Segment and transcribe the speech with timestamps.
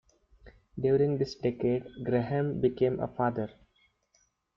[0.79, 3.51] During this decade, Grahame became a father.